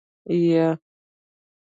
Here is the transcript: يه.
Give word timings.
يه. 0.41 0.67